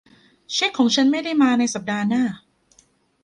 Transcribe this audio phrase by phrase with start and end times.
[0.53, 2.23] เช็คของฉันไม่ได้มาในสัปดาห์หน้า